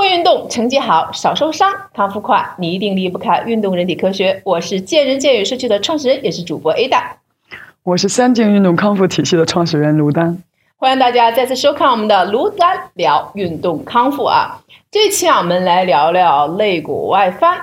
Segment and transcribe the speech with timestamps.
[0.00, 4.40] 会运动，成绩好，少受伤，康复快，你一定离不开运动人体科学。
[4.46, 7.02] 我是健人健语社区的创始人，也是主播 Ada。
[7.82, 10.42] 我是三健运动康复体系的创始人卢丹。
[10.78, 14.62] 欢迎大家再次收看我们的卢丹聊运动康复啊！
[14.90, 17.58] 这期啊，我们来聊聊肋骨外翻。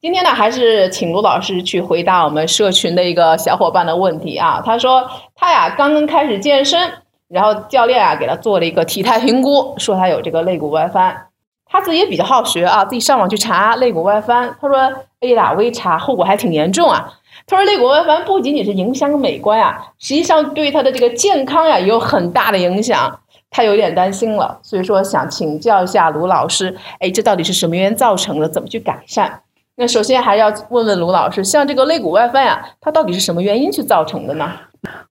[0.00, 4.62] 今天呢，还是请卢老师去回答我们社群的一个小伙伴的问题啊。
[4.64, 6.90] 他说他呀刚刚开始健身，
[7.28, 11.26] 然后教练啊给他做了一个体态评估，说他有这个肋骨外翻。
[11.72, 14.54] 他自己也比较好学啊，自己上网去查肋骨外翻。
[14.60, 14.76] 他说
[15.20, 17.10] ：“哎呀，我一查，后果还挺严重啊。”
[17.46, 23.18] 他说：“肋骨外翻不仅仅是影响美观啊，实际上对他的这个健康呀也有很大的影响。
[23.50, 28.48] 他有点担心了，所以说想请教一下卢老师，哎，这到底是什么原因造成的？
[28.48, 29.40] 怎么去改善？
[29.76, 34.52] 那首先还要问问卢老师，像这个肋骨外翻呀，它到底是什么原因去造成的呢？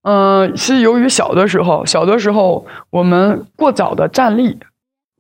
[0.04, 4.58] 嗯，是由于小的时候，小的时候我们过早的站立，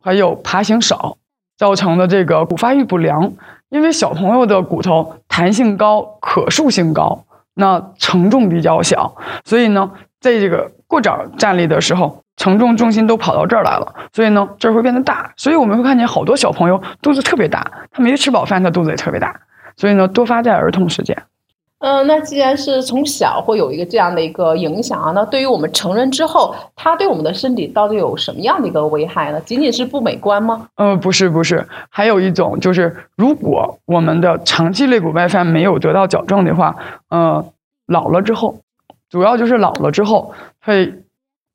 [0.03, 1.17] 还有爬行少。”
[1.61, 3.33] 造成的这个骨发育不良，
[3.69, 9.13] 因为小朋友的骨头弹性高、可塑性高，那承重比较小，
[9.45, 19.39] 所以呢，在这个过早站立的时候，承重重心都跑到这儿来了，所以呢，这儿会变得大，所以我们会看见好多小朋友肚子特别大，他没吃饱饭，他肚子也特别大，
[19.77, 21.15] 所以呢，多发在儿童时间。
[21.81, 29.41] 嗯，那既然是从小会有一个这样的一个影响啊，那对于我们成人之后，它对我们的身体到底有什么样的一个危害呢？
[29.41, 30.67] 仅仅是不美观吗？
[30.75, 36.75] 呃，不是，不是，还有一种就是，如果我们的长期肋骨外翻没有得到矫正的话，
[37.09, 37.43] 呃，
[37.87, 38.57] 老了之后，
[39.09, 40.93] 主要就是老了之后会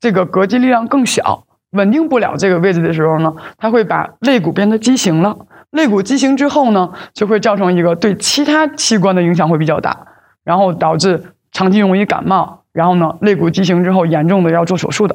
[0.01, 5.37] 这个膈肌力量更小，稳定不了这个位置的时候呢，它会把肋骨变得畸形了。
[5.71, 9.97] 肋骨畸形之后呢，就会造成一个对其他器官的影响会比较大。
[10.47, 15.13] 然后导致长期容易感冒，然后呢，肋骨畸形之后严重的要做手术的。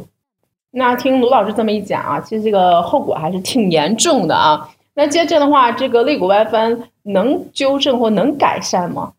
[0.73, 4.69] 那听卢老师这么一讲啊，其实这个后果还是挺严重的啊。
[4.95, 9.13] 那接着的话，这个肋骨外翻能纠正或能改善吗？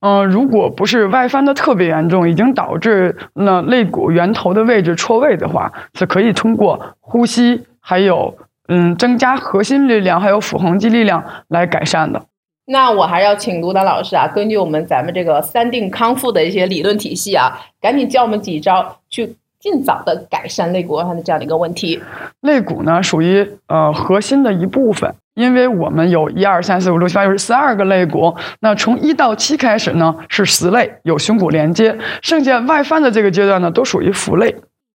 [0.00, 8.36] 嗯，如果不是外翻的特别严重，已经导致那肋骨源头的位置错位的话，是可以通过呼吸，还有
[8.68, 12.20] 嗯增加核心力量，还有腹横肌力量来改善的。
[12.66, 22.00] 那我还要请卢丹老师啊，根据我们咱们这个三定康复的一些理论体系啊，赶紧教我们几招，去尽早的改善肋骨外翻的这样的一个问题。
[22.40, 28.34] 肋骨呢，属于呃核心的一部分，因为我们有一二三四五六七八，九十二个肋骨。
[28.60, 34.54] 那从一到七开始呢是实肋，有胸骨连接，剩下外翻的这个阶段呢都属于腹肋，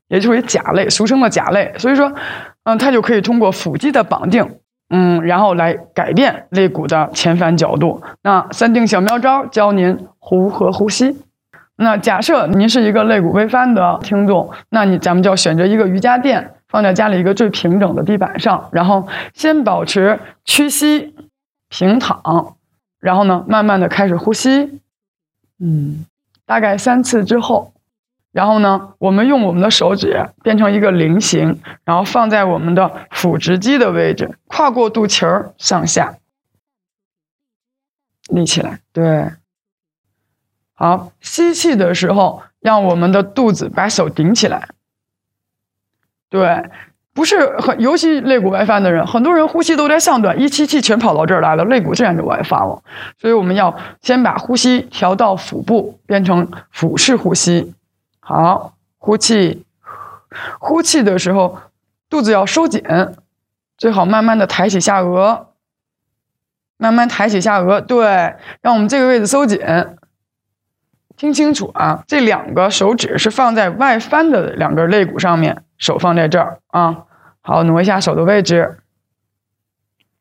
[0.08, 1.74] 也就属于甲肋，俗称的甲肋。
[1.76, 2.10] 所以说，
[2.64, 4.58] 嗯，它就可以通过腹肌的绑定。
[4.90, 8.02] 嗯，然后来改变肋骨的前翻角度。
[8.22, 11.16] 那三定小妙招教您呼和呼吸。
[11.76, 21.14] 那假设您是一个肋骨微翻的听众，那你咱们就要选择一个瑜伽垫，放在家里一个最平整的地板上，然后先保持屈膝
[21.68, 22.56] 平躺，
[22.98, 24.80] 然后呢，慢慢的开始呼吸。
[25.60, 26.04] 嗯，
[26.46, 27.72] 大概三次之后。
[28.38, 36.18] 然后呢，我们用我们的手指变成一个菱形，然后放在我们的腹直肌的位置，跨过肚脐儿向下
[38.28, 38.78] 立起来。
[38.92, 39.32] 对，
[40.72, 44.68] 好，吸气的时候，让我们的肚子把手顶起来。
[46.30, 46.70] 对，
[47.12, 52.84] 不是很，尤其肋骨外翻的人，很多人呼吸都在上端，一吸气全跑到这儿来了，肋骨自然就外翻了。
[53.20, 57.74] 所以我们要先把呼吸调到腹部，变成腹式呼吸。
[58.28, 59.64] 好，呼气，
[60.58, 61.60] 呼气的时候，
[62.10, 62.84] 肚子要收紧，
[63.78, 65.46] 最好慢慢的抬起下颚，
[66.76, 69.58] 慢慢抬起下颚，对，让我们这个位置收紧。
[71.16, 77.04] 听清楚啊，这两个手指是放在外翻的两根肋骨上面，手放在这儿啊。
[77.40, 78.80] 好，挪一下手的位置。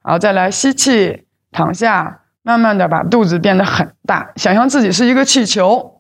[0.02, 5.97] 好，再来吸气，躺下，慢慢的把肚子变得很大，想象自己是一个气球。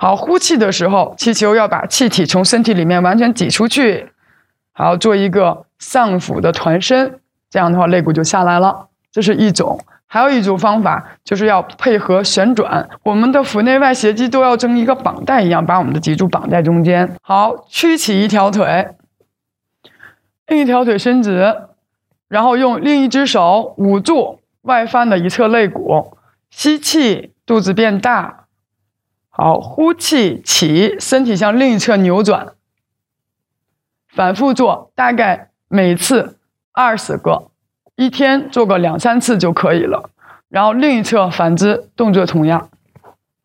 [0.00, 4.12] 好，呼气的时候，气球要把气体从身体里面完全挤出去。
[4.70, 7.18] 好，做一个上腹的团身，
[7.50, 8.86] 这样的话肋骨就下来了。
[9.10, 17.16] 这是一种，还有一种方法就是要配合旋转，我们的腹内外斜肌都要成一个绑带一样，把我们的脊柱绑在中间。
[17.20, 18.90] 好，屈起一条腿，
[20.46, 21.56] 另一条腿伸直，
[22.28, 26.16] 然后用另一只手捂住外翻的一侧肋骨，
[26.50, 28.44] 吸气，肚子变大。
[29.40, 32.54] 好，呼气起，身体向另一侧扭转，
[34.08, 36.38] 反复做，大概每次
[36.72, 37.44] 二十个，
[37.94, 40.10] 一天做个两三次就可以了。
[40.48, 42.68] 然后另一侧反之，动作同样。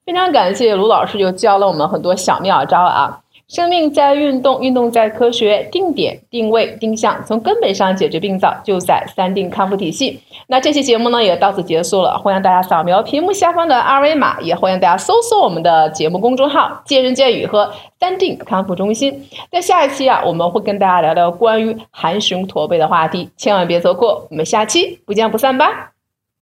[0.03, 3.21] 非常感谢卢老师，就教了我们很多小妙招啊。
[3.53, 10.19] 生命在运动，运动在科学，定点、定位、定向，从根本上解决病灶，就在三定康复体系。
[10.47, 12.17] 那这期节目呢，也到此结束了。
[12.17, 17.71] 欢迎大家扫描屏幕下方的二维码，也欢迎大家搜索我们的节目公众号“见人见语”和
[18.01, 19.23] “三定康复中心”。
[19.51, 24.25] 在下一期啊，我们会跟大家聊聊关于含胸驼背的话题，千万别错过。
[24.31, 25.92] 我们下期不见不散吧。